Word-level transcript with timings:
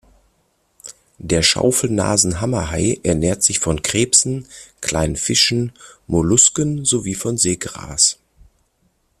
Der 1.19 1.43
Schaufelnasen-Hammerhai 1.43 2.99
ernährt 3.03 3.43
sich 3.43 3.59
von 3.59 3.83
Krebsen, 3.83 4.47
kleinen 4.81 5.15
Fischen, 5.15 5.73
Mollusken 6.07 6.85
sowie 6.85 7.13
von 7.13 7.37
Seegras. 7.37 8.17